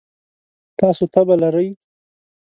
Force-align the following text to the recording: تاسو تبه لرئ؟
تاسو 0.79 1.03
تبه 1.13 1.35
لرئ؟ 1.41 1.67